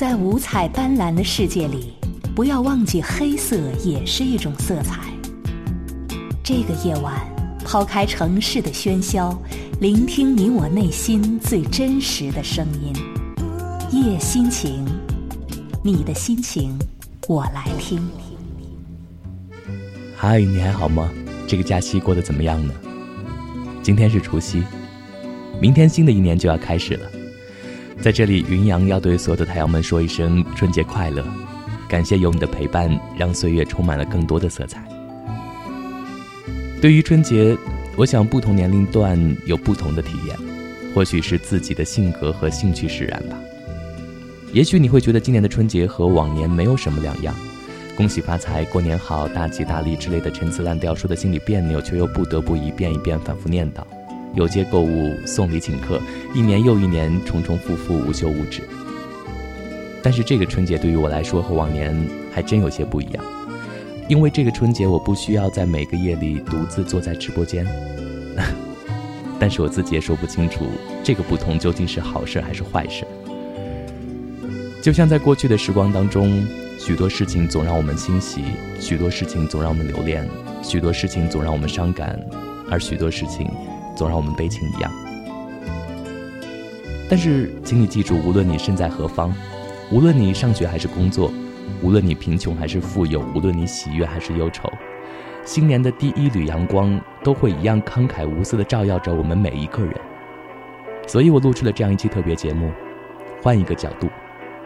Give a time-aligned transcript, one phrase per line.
[0.00, 1.92] 在五彩斑斓的世界里，
[2.34, 5.02] 不要忘记黑色也是一种色彩。
[6.42, 7.20] 这个夜晚，
[7.66, 9.38] 抛开城市的喧嚣，
[9.78, 12.94] 聆听你我内心最真实的声音。
[13.90, 14.86] 夜心情，
[15.84, 16.74] 你的心情，
[17.28, 18.00] 我来听。
[20.16, 21.10] 嗨，你还好吗？
[21.46, 22.72] 这个假期过得怎么样呢？
[23.82, 24.62] 今天是除夕，
[25.60, 27.19] 明天新的一年就要开始了。
[28.00, 31.22] 在这里，云阳要对所有的太阳们说一声春节快乐，
[31.86, 34.82] 感谢有你的陪伴，让岁月充满了更多的色彩。
[36.80, 37.54] 对于春节，
[37.96, 40.34] 我想不同年龄段有不同的体验，
[40.94, 43.36] 或许是自己的性格和兴趣使然吧。
[44.54, 47.34] 也许你会觉得今年的春节和往年没有什么两样，
[47.98, 53.82] 恭喜发财、过年好、大吉大利之类的陈词滥调说的心里别扭，却又不得不一遍一遍反复念叨。
[54.34, 56.00] 有街购物、送礼请客，
[56.34, 58.62] 一年又一年，重重复复，无休无止。
[60.02, 61.94] 但是这个春节对于我来说和往年
[62.32, 63.24] 还真有些不一样，
[64.08, 67.66] 因为这个春节我不需要在每个夜里独自坐在直播间。
[69.38, 70.66] 但是我自己也说不清楚，
[71.02, 73.06] 这个不同究竟是好事还是坏事。
[74.82, 76.46] 就像在过去的时光当中，
[76.78, 78.42] 许多事情总让我们欣喜，
[78.78, 80.26] 许多事情总让我们留恋，
[80.62, 82.18] 许多事情总让我们伤感，
[82.70, 83.50] 而许多事情。
[84.00, 84.90] 总让我们悲情一样，
[87.06, 89.30] 但是，请你记住，无论你身在何方，
[89.92, 91.30] 无论你上学还是工作，
[91.82, 94.72] 无论你贫穷还是富有，无论你喜悦还是忧愁，
[95.44, 99.94] 新年的第一缕阳光都会一样慷慨无私的照耀着我们每一个人。
[101.06, 102.72] 所以我录制了这样一期特别节目，
[103.42, 104.08] 换一个角度，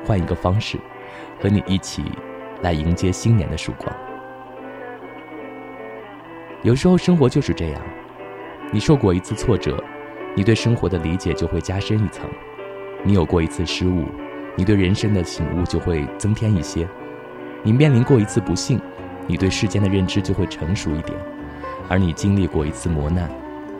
[0.06, 0.78] 换一个方式，
[1.42, 2.04] 和你一起
[2.62, 3.92] 来迎接新年的曙光。
[6.62, 7.82] 有时候，生活就是这样。
[8.74, 9.80] 你受过一次挫折，
[10.34, 12.24] 你对生活的理解就会加深一层；
[13.04, 14.06] 你有过一次失误，
[14.56, 16.84] 你对人生的醒悟就会增添一些；
[17.62, 18.80] 你面临过一次不幸，
[19.28, 21.16] 你对世间的认知就会成熟一点；
[21.88, 23.30] 而你经历过一次磨难，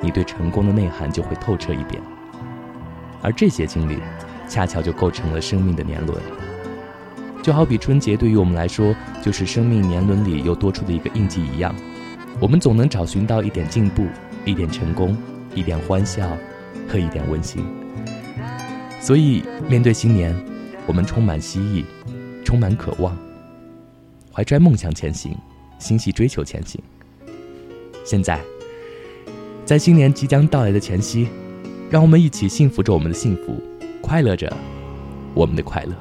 [0.01, 2.01] 你对成功的内涵就会透彻一点。
[3.21, 3.99] 而这些经历，
[4.47, 6.17] 恰巧就构成了生命的年轮。
[7.43, 11.75] 就好比春节对于我们来说，就是生命年轮里又多出的一个印记一样，
[12.39, 14.07] 我们总能找寻到一点进步。
[14.45, 15.17] 一点成功，
[15.55, 16.37] 一点欢笑，
[16.89, 17.65] 和一点温馨。
[19.01, 20.35] 所以，面对新年，
[20.87, 21.85] 我们充满希冀，
[22.45, 23.17] 充满渴望，
[24.33, 25.35] 怀揣梦想前行，
[25.79, 26.81] 心系追求前行。
[28.05, 28.39] 现在，
[29.65, 31.29] 在新年即将到来的前夕，
[31.91, 33.63] 让我们一起幸福着我们的幸福，
[34.03, 34.55] 快乐着
[35.33, 35.95] 我们的快乐。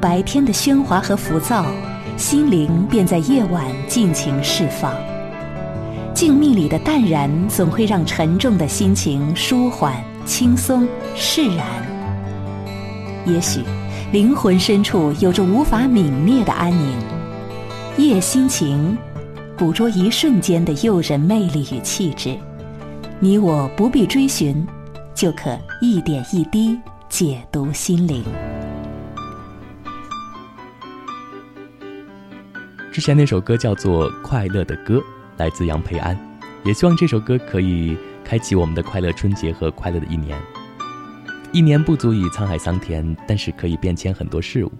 [0.00, 1.66] 白天的喧哗和浮躁，
[2.16, 4.94] 心灵便在夜晚尽情释放。
[6.14, 9.94] 静谧里的淡然，总会让沉重的心情舒缓、
[10.24, 11.66] 轻松、释然。
[13.26, 13.62] 也许，
[14.10, 16.94] 灵魂深处有着无法泯灭的安宁。
[17.98, 18.96] 夜心情，
[19.56, 22.34] 捕捉一瞬间的诱人魅力与气质，
[23.18, 24.66] 你我不必追寻，
[25.14, 26.78] 就可一点一滴
[27.10, 28.24] 解读心灵。
[32.92, 34.96] 之前那首歌叫做《快乐的歌》，
[35.36, 36.18] 来自杨培安，
[36.64, 40.36] 也希望这首歌可以开启我们的快乐春节和快乐的一年。
[41.52, 44.72] 一年不足以沧海桑田，但是可以变迁很多事物。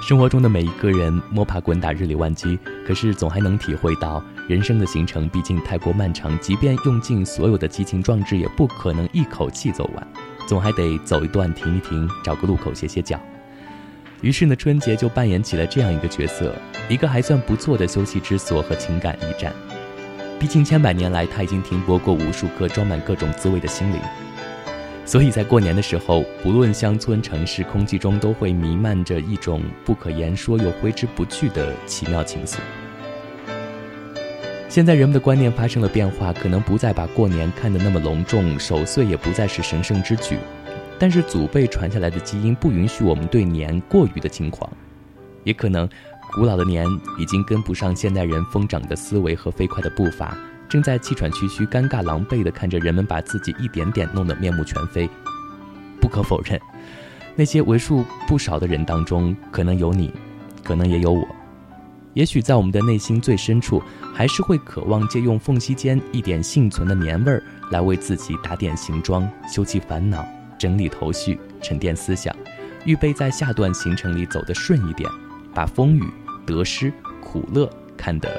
[0.00, 2.56] 生活中的每一个人摸爬滚打，日理万机，
[2.86, 10.06] 可是总还能体会到人生的行程毕竟太过漫长，即便用尽所有的激情壮志，也不可能一口气走完，
[10.46, 13.20] 总还得走一段停一停，找个路口歇歇脚。
[14.22, 16.54] 于是呢，春节就扮演起了这样一个角色，
[16.88, 19.52] 一个还算不错的休息之所和情感驿站。
[20.38, 24.00] 毕竟千百年来，它已经停泊过无数颗装满各种滋味的心灵。
[25.04, 32.58] 所以在过年的时候，不论乡村城市，空气中都会弥漫着一种不可言说又挥之不去的奇妙情愫。
[34.68, 40.38] 现在人们的观念发生了变化，可能不再把过年看得那么隆重，守岁也不再是神圣之举。
[41.02, 44.70] 但是祖辈传下来的基因不允许我们对年过于的轻狂，
[45.42, 45.88] 也可能
[46.32, 46.86] 古老的年
[47.18, 50.38] 已经跟不上现代人疯长的思维和飞快的步伐，
[50.68, 55.10] 正在气喘吁吁、尴尬狼狈地看着人们把自己一点点弄得面目全非。
[56.00, 56.60] 不可否认，
[57.34, 60.14] 那些为数不少的人当中，可能有你，
[60.62, 61.26] 可能也有我。
[62.14, 63.82] 也许在我们的内心最深处，
[64.14, 70.24] 还是会渴望借用缝隙间一点幸存的年味儿，来为自己打点行装，休憩烦恼。
[70.62, 72.32] 整理头绪，沉淀思想，
[72.84, 75.10] 预备在下段行程里走得顺一点，
[75.52, 76.04] 把风雨、
[76.46, 78.30] 得失、苦乐看得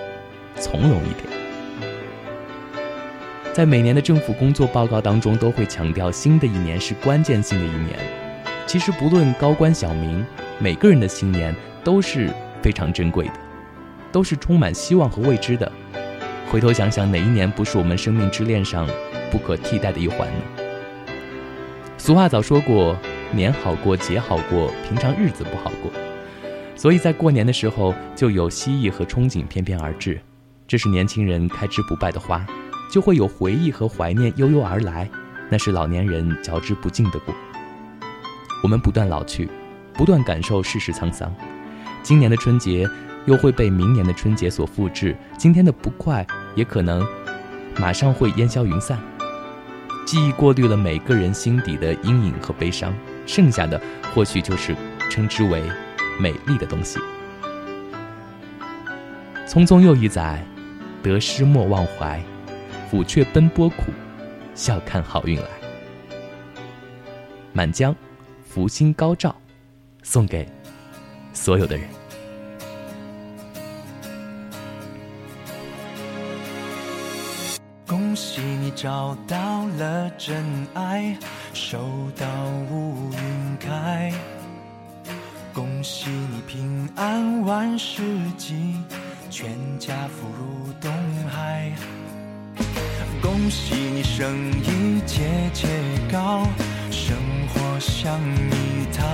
[0.55, 1.27] 从容一点。
[3.51, 7.99] 在每年的政府工作报告当中，都会强调新的一年是关键性的一年。
[8.65, 10.25] 其实，不论高官小民，
[10.59, 11.53] 每个人的新年
[11.83, 12.29] 都是
[12.61, 13.33] 非常珍贵的，
[14.13, 15.69] 都是充满希望和未知的。
[16.49, 18.87] 回头想想，哪一年不是我们生命之链上
[19.30, 20.62] 不可替代的一环呢？
[22.04, 23.00] 俗话早说过，
[23.31, 25.90] 年好过，节好过，平常日子不好过。
[26.76, 30.19] 所以在过年的时候，就有希冀和憧憬翩翩而至。
[30.68, 32.45] 这是年轻人开枝不败的花，
[32.92, 35.10] 就会有回忆和怀念悠悠而来。
[35.50, 37.33] 那是老年人嚼之不尽的果。
[38.62, 39.48] 我们不断老去，
[39.94, 41.33] 不断感受世事沧桑。
[42.02, 42.86] 今年的春节
[43.28, 45.16] 又会被明年的春节所复制。
[45.38, 47.02] 今天的不快，也可能
[47.80, 49.00] 马上会烟消云散。
[50.06, 52.94] 记忆过滤了每个人心底的阴影和悲伤，
[53.26, 53.81] 剩下的
[54.14, 54.76] 或许就是
[55.10, 55.64] 称之为
[56.19, 57.00] 美丽的东西。
[59.48, 60.44] 匆匆又一载，
[61.02, 62.22] 得失莫忘怀，
[62.92, 63.83] 抚却奔波苦，
[64.56, 65.48] 笑看好运来。
[67.52, 67.95] 满江，
[68.48, 69.36] 福星高照，
[70.02, 70.48] 送给
[71.33, 71.88] 所有的人。
[78.75, 81.15] 找到了真爱，
[81.53, 81.77] 收
[82.18, 82.25] 到
[82.71, 84.11] 乌云开。
[85.53, 88.01] 恭喜你平安万事
[88.37, 88.75] 吉，
[89.30, 90.92] 全家福如东
[91.30, 91.71] 海。
[93.21, 95.68] 恭喜你生意节节
[96.11, 96.47] 高，
[96.89, 97.15] 生
[97.49, 99.06] 活像蜜糖。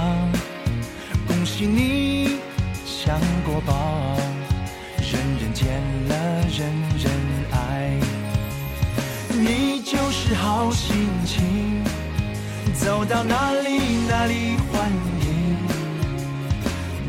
[1.27, 2.37] 恭喜你
[2.85, 3.75] 享过饱，
[4.97, 5.67] 人人见
[6.07, 6.15] 了
[6.47, 7.18] 人人
[10.29, 11.83] 是好心情，
[12.75, 14.87] 走到哪里哪里欢
[15.23, 15.57] 迎。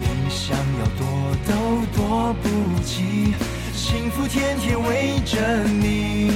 [0.01, 1.05] 你想要躲
[1.47, 1.53] 都
[1.95, 2.49] 躲不
[2.83, 3.35] 及，
[3.75, 6.33] 幸福天天围着你。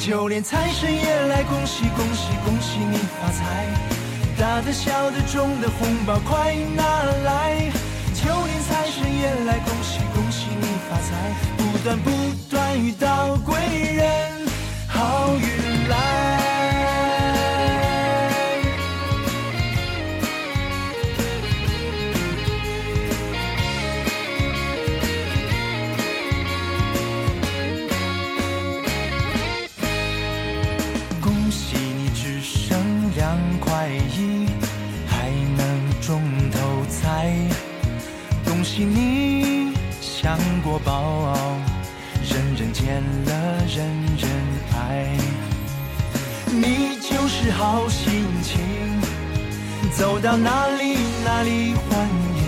[0.00, 3.68] 就连财神也来，恭喜恭喜恭喜你发财！
[4.36, 6.82] 大的小的中的红包快拿
[7.22, 7.70] 来！
[8.12, 11.32] 就连财神也来，恭喜恭喜你发财！
[11.56, 12.10] 不断不
[12.50, 13.54] 断遇到贵
[13.94, 14.32] 人。
[14.88, 15.61] 好运
[38.78, 41.36] 你享过饱，
[42.28, 43.32] 人人见了
[43.66, 43.86] 人
[44.16, 44.30] 人。
[44.74, 45.06] 爱，
[46.48, 48.60] 你就是好心情，
[49.92, 52.40] 走到哪里哪里欢迎。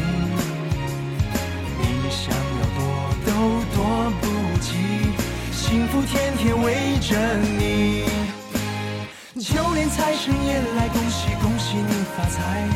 [1.79, 2.81] 你想要躲
[3.27, 3.31] 都
[3.75, 3.79] 躲
[4.21, 4.25] 不
[4.61, 4.73] 及，
[5.53, 8.05] 幸福天天围着你。
[9.41, 12.69] 就连财神也来恭喜恭喜你发财，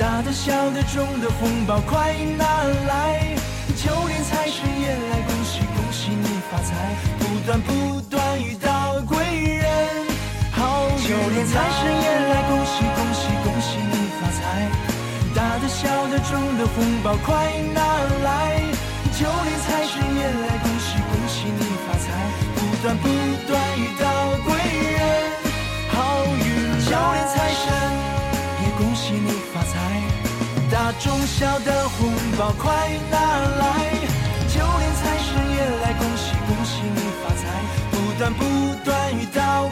[0.00, 3.36] 大的小的中的红包快拿来。
[3.76, 9.18] 就连财神也来恭喜恭喜你发财，不断不断遇到贵
[9.60, 9.68] 人，
[10.52, 14.40] 好运就连财神也来恭喜恭喜恭喜你发财，
[15.34, 17.82] 大的小的中的红包快拿
[18.24, 18.64] 来。
[19.12, 20.29] 就连财神也
[31.00, 33.90] 中小的红包快拿来。
[34.52, 37.42] 就连财神也来恭喜恭喜你发财，
[37.90, 38.44] 不断不
[38.84, 39.68] 断遇到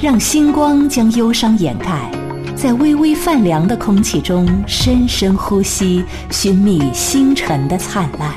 [0.00, 2.08] 让星光将忧伤掩盖，
[2.54, 8.32] 在微微泛凉的空气中深深呼吸，寻觅星辰的灿烂。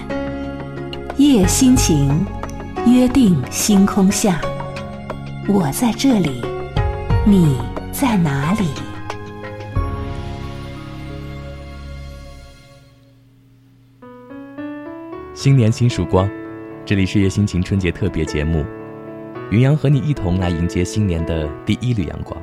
[1.18, 2.25] 夜心情，
[2.88, 4.41] 约定星空下，
[5.48, 6.41] 我在这里，
[7.27, 7.56] 你
[7.91, 8.65] 在哪里？
[15.36, 16.27] 新年新曙光，
[16.84, 18.65] 这里是夜心情春节特别节目。
[19.51, 22.41] 云阳和你一同来迎接新年的第一缕阳光。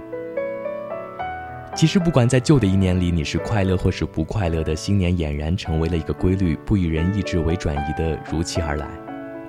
[1.75, 8.87] 其实，不管在旧的一年里你是快乐或是不快乐的，新年俨然成为了一个规律，不以人意志为转移的如期而来。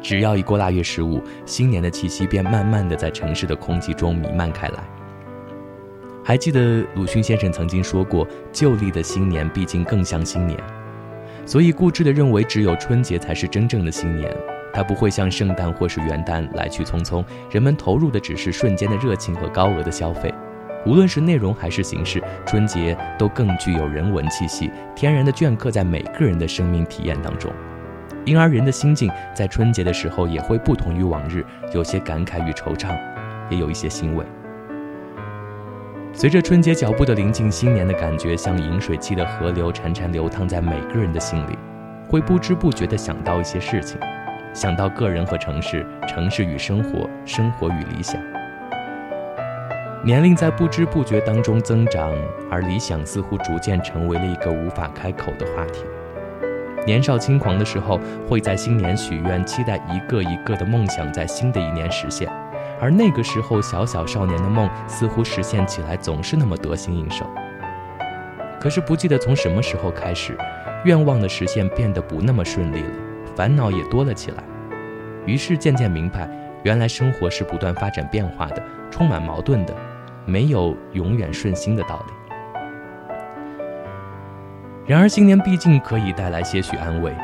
[0.02, 4.80] 只要一过腊月十五，新年的气息便慢慢的在城市的空气中弥漫开来。
[6.24, 10.58] 还记得鲁迅先生曾经说过：“旧历的新年毕竟更像新年，
[11.46, 14.34] 所以固执的认为只有春节才是真正的新年。”
[14.74, 20.34] 它不会像圣诞或是元旦来去匆匆，人们投入的只是瞬间的热情和高额的消费。
[20.86, 27.52] 无论是内容还是形式，春节都更具有人文气息，天然的镌刻在每个人的生命体验当中。
[28.26, 32.98] 因而人的心境在春节的时候也会不同于往日，有些感慨与惆怅，
[33.50, 34.26] 也有一些欣慰。
[36.14, 41.58] 随着春节脚步的临近，新年的感觉像饮水期的河流，潺潺流淌在每个人的心里，
[42.08, 44.00] 会不知不觉地想到一些事情。
[44.54, 48.20] 想到个人和城市，城市与生活，生活与理想。
[50.04, 52.16] 年龄在不知不觉当中增长，
[52.50, 55.84] 而理想似乎逐渐成为了一个无法开口的话题。
[56.86, 62.32] 年少轻狂的时候，会在新年许愿，期待一个一个的梦想在新的一年实现，
[62.80, 67.30] 而那个时候小小少年的梦，似乎实现起来总是那么得心应手。
[68.60, 70.38] 可是不记得从什么时候开始，
[70.86, 73.09] 愿望的实现变得不那么顺利了。
[73.40, 74.44] 烦恼也多了起来，
[75.26, 76.30] 于是渐渐明白，
[76.64, 79.74] 原来生活是不断发展变化的，充满矛盾的，
[80.26, 82.14] 没有永远顺心的道理。
[84.86, 87.16] 然而新年毕竟可以带来些许安慰，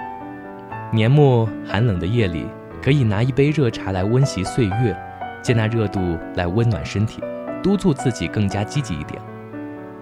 [0.90, 2.48] 年末寒冷的夜里，
[2.82, 4.98] 可以拿一杯热茶来温习岁月，
[5.42, 7.22] 借那热度来温暖身体，
[7.62, 9.22] 督促自己更加积极一点。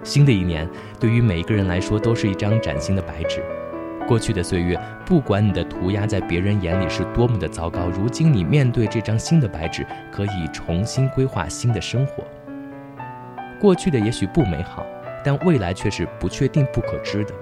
[0.03, 3.43] 新的一年，对于每一个人来说，都是一张崭新的白纸。
[4.07, 12.23] 过去的岁月，不管你的涂鸦在别人眼里是多么的糟糕，如今你面对这张新的白纸，可以重新规划新的生活。
[13.59, 14.85] 过去的也许不美好，
[15.23, 17.33] 但未来却是不确定、不可知的。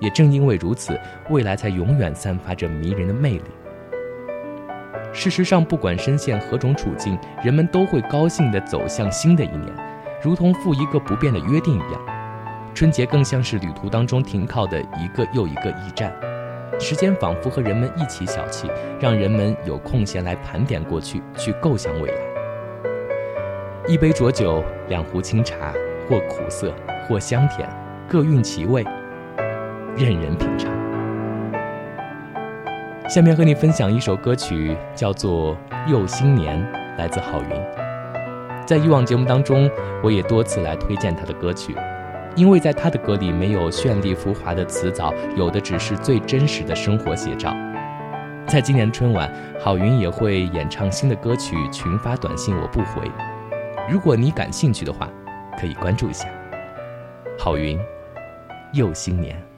[0.00, 0.98] 也正因为如此，
[1.30, 3.44] 未来才永远散发着迷人的魅力。
[5.12, 9.66] 事实上，不管身陷何种处境，人们都会高兴地走向新的一年，
[10.22, 12.00] 如同赴一个不变的约定一样。
[12.74, 16.12] 春节更像是旅途当中停靠的一个又一个驿站，
[16.78, 22.16] 时间仿佛和人们一起小憩，让人们有空闲来盘点过去，去构想未来。
[23.86, 25.74] 一杯浊酒，两壶清茶，
[26.08, 26.72] 或苦涩，
[27.06, 27.68] 或香甜，
[28.08, 28.82] 各蕴其味，
[29.96, 30.70] 任人品尝。
[33.08, 35.56] 下面和你分享一首歌曲，叫做
[35.90, 36.56] 《又新年》，
[36.98, 37.48] 来自郝云。
[38.64, 39.68] 在以往节目当中，
[40.02, 41.74] 我也多次来推荐他的歌曲。
[42.36, 47.54] 因为在他的歌里没有绚丽浮华的词藻，有的只是最真实的生活写照。
[48.46, 53.02] 在今年春晚，郝云也会演唱新的歌曲《群发短信我不回》。
[53.88, 55.08] 如果你感兴趣的话，
[55.58, 56.28] 可以关注一下。
[57.38, 57.78] 郝云，
[58.72, 59.49] 又新年。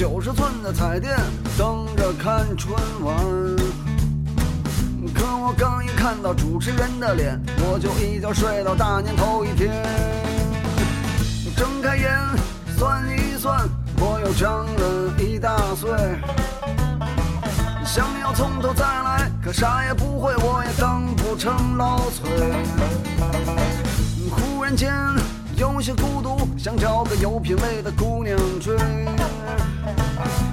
[0.00, 1.14] 九十寸的彩电
[1.58, 3.14] 等着看春晚，
[5.14, 9.70] 可我刚一看到主持人的脸，我就一觉睡到大年头一天。
[11.54, 12.18] 睁开眼
[12.78, 15.90] 算一算，我又长了一大岁。
[17.84, 22.30] 想要从头再来，可啥也不会，我也当不成老崔。
[24.30, 24.90] 忽然间
[25.58, 28.74] 有些孤独，想找个有品位的姑娘追。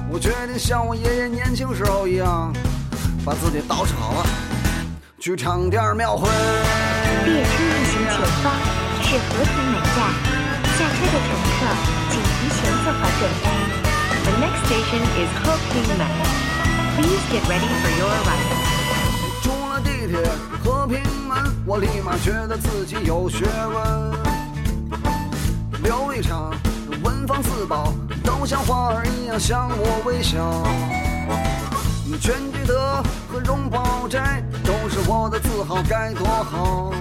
[0.09, 2.53] 我决定像我爷爷年轻时候一样，
[3.25, 4.25] 把自己捯饬好了，
[5.19, 6.29] 去唱点庙会。
[7.25, 8.55] 列车运行前方
[9.03, 9.97] 是和平门站，
[10.77, 11.59] 下车的乘客
[12.09, 13.45] 请提前做好准备。
[14.23, 18.57] The next station is Heping Man.，Please get ready for your arrival。
[19.43, 20.17] 出了地铁
[20.63, 24.13] 和平门，我立马觉得自己有学问，
[25.83, 26.53] 刘一场。
[27.03, 27.93] 文房四宝
[28.27, 30.61] 都像花儿一样向我微笑，
[32.19, 36.91] 全聚德和荣宝斋都是我的自豪，该多好！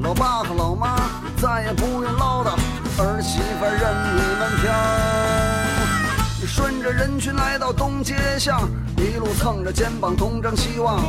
[0.00, 0.98] 老爸和老妈
[1.38, 2.50] 再也不用唠叨，
[2.98, 3.80] 儿媳妇任
[4.16, 4.70] 你们挑。
[6.46, 11.02] 顺着人群来到东街巷，一路蹭着肩膀东张西望，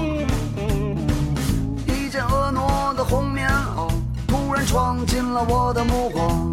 [1.88, 3.92] 一件婀娜的红棉袄
[4.30, 6.50] 突然闯进了我的目光。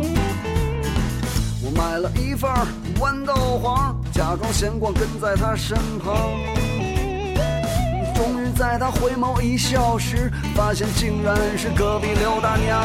[1.79, 2.51] 买了一份
[2.99, 6.33] 豌豆黄，假装闲逛跟在他身旁。
[8.17, 12.83] 终于在他回眸一笑时，发现竟然是隔壁刘大娘。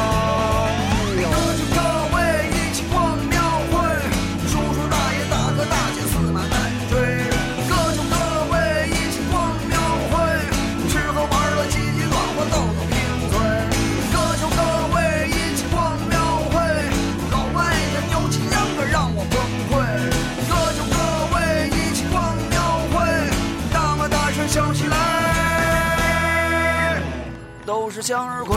[27.66, 28.56] 都是向日葵。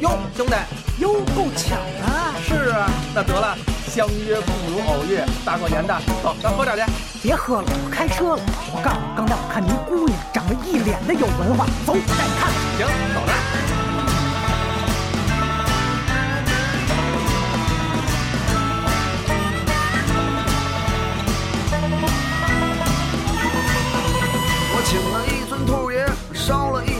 [0.00, 0.54] 哟，兄弟，
[0.98, 2.40] 哟，够巧的。
[2.42, 6.82] 是啊，那得了，相约不如偶遇，大过年的，走，咱喝点去。
[7.22, 8.42] 别喝了，我开车了。
[8.72, 12.50] 我告诉你，刚才我看您姑娘长得一脸的有文化，走，我带你看。
[12.78, 13.39] 行，走着。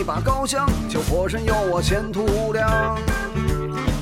[0.00, 2.98] 一把高香，求火神佑我前途无量。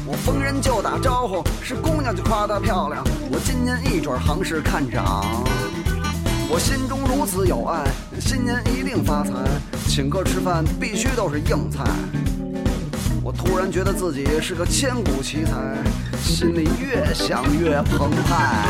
[0.06, 3.02] 我逢人就打招呼，是姑娘就夸她漂亮。
[3.32, 5.24] 我今年一准行市看涨，
[6.48, 7.84] 我心中如此有爱，
[8.20, 9.32] 新年一定发财。
[9.88, 11.82] 请客吃饭必须都是硬菜。
[13.20, 15.82] 我突然觉得自己是个千古奇才，
[16.22, 18.64] 心里越想越澎湃。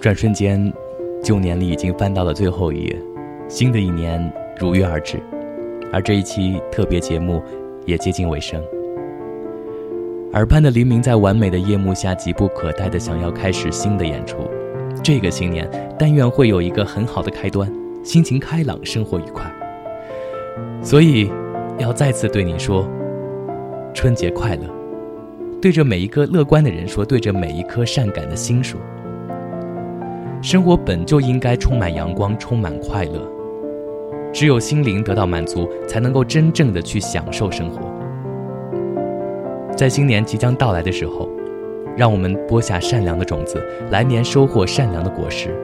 [0.00, 0.72] 转瞬间，
[1.22, 2.98] 旧年里已经翻到了最后一页，
[3.48, 5.20] 新的一年如约而至，
[5.92, 7.42] 而这一期特别节目
[7.84, 8.58] 也接近尾声。
[10.32, 14.38] 耳畔的黎明在完美的夜幕下，急不可待的想要开始新的演出。
[15.04, 17.70] 这个新年，但愿会有一个很好的开端，
[18.02, 19.52] 心情开朗，生活愉快。
[20.82, 21.30] 所以，
[21.76, 22.88] 要再次对你说，
[23.92, 24.62] 春节快乐！
[25.60, 28.80] 对着每一个乐观的人说，对着每一颗善感的心说。
[30.42, 33.20] 生活本就应该充满阳光，充满快乐。
[34.32, 37.80] 只有心灵得到满足，才能够真正的去享受生活。
[39.76, 41.28] 在新年即将到来的时候，
[41.94, 45.54] 让我们播下善良的种子，来年收获善良的果实，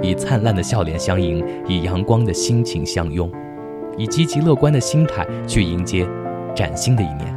[0.00, 3.28] 以灿烂的笑脸相迎，以阳光的心情相拥，
[3.96, 6.06] 以积极乐观的心态去迎接
[6.54, 7.33] 崭新的一年。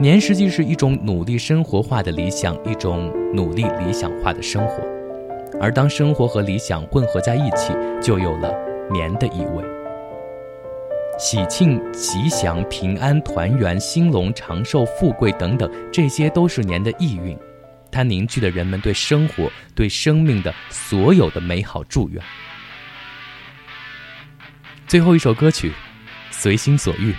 [0.00, 4.82] 年实际是一种努力生活化的理想，一种努力理想化的生活，
[5.60, 8.52] 而当生活和理想混合在一起，就有了
[8.90, 9.64] 年的意味。
[11.16, 17.38] 喜庆、吉祥、平安、团圆、兴隆、长寿、富贵等等，这些都是年的意蕴，
[17.92, 22.20] 它凝聚了人们对生活、对生命的所有的美好祝愿。
[24.88, 25.70] 最后一首歌曲，
[26.32, 27.12] 《随心所欲》，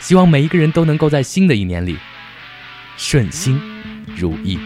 [0.00, 1.98] 希望每一个人都能够在新的一年里
[2.96, 3.60] 顺心
[4.16, 4.58] 如意。